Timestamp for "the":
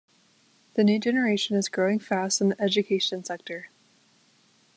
0.73-0.83, 2.49-2.59